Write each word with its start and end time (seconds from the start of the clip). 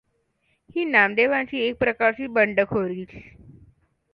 ही 0.75 0.85
नामदेवांची 0.85 1.59
एक 1.59 1.77
प्रकारची 1.77 2.27
बंडखोरीच. 2.27 3.09